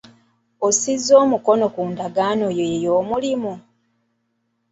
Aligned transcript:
Osiza 0.67 1.13
omukono 1.23 1.65
ku 1.75 1.81
ndagaano 1.91 2.45
yo 2.57 2.65
ey'omulimu? 2.73 3.53